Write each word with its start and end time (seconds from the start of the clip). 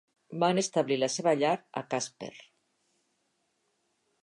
Van 0.43 0.61
establir 0.61 0.97
la 1.01 1.09
seva 1.17 1.33
llar 1.43 1.51
a 1.81 1.85
Casper. 1.93 2.31